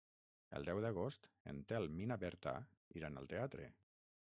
El 0.59 0.63
deu 0.69 0.79
d'agost 0.85 1.27
en 1.51 1.59
Telm 1.73 2.01
i 2.05 2.09
na 2.13 2.19
Berta 2.25 2.57
iran 3.03 3.21
al 3.23 3.31
teatre. 3.35 3.71